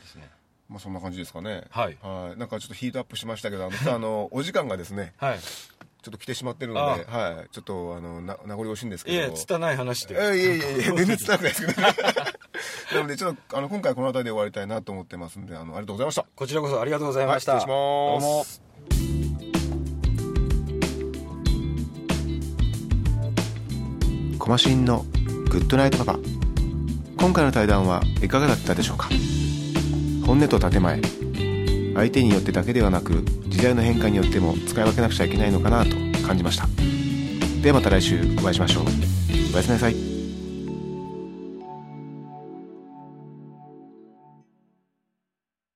[0.00, 0.30] ですね。
[0.68, 1.64] まあそんな感じですかね。
[1.70, 1.98] はい。
[2.02, 2.38] はい。
[2.38, 5.38] なんかちょっとヒートアップしましたけど、あの、 お時間がですね、はい。
[5.38, 7.48] ちょっと来てしまってるので、はい。
[7.50, 9.16] ちょっと、あの、な名残惜しいんですけど。
[9.16, 10.14] いや拙い話で。
[10.14, 11.88] えいやいやいや、全然伝わらないですけど、ね、
[12.92, 16.26] なので、ちょっと、あの、今回この辺りで終わりたいなと思ってますんで、あの、ありがとうございました。
[16.34, 18.62] こちらこそありがとうございました、はい失礼します。
[18.98, 19.23] どうも
[24.44, 25.06] コマシンの
[25.48, 26.18] グッドナイトパパ。
[27.16, 29.08] 今回の対談はいかがだったでしょうか？
[30.26, 31.00] 本音と建前。
[31.94, 36.68] 相手によってだけではなく時代の変化によっても使い分けなくちゃいけないのかなと感じました。
[37.62, 38.84] ではまた来週お会いしましょう。
[39.54, 40.13] おやすみなさい。